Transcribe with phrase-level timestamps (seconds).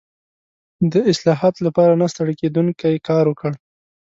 [0.91, 3.51] د اصلاحاتو لپاره نه ستړی کېدونکی کار وکړ.